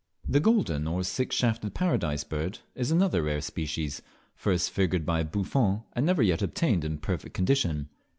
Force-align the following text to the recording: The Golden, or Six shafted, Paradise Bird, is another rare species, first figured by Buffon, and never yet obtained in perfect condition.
The 0.27 0.39
Golden, 0.39 0.87
or 0.87 1.03
Six 1.03 1.35
shafted, 1.35 1.75
Paradise 1.75 2.23
Bird, 2.23 2.57
is 2.73 2.89
another 2.89 3.21
rare 3.21 3.39
species, 3.39 4.01
first 4.33 4.71
figured 4.71 5.05
by 5.05 5.21
Buffon, 5.21 5.83
and 5.93 6.07
never 6.07 6.23
yet 6.23 6.41
obtained 6.41 6.83
in 6.83 6.97
perfect 6.97 7.35
condition. 7.35 7.87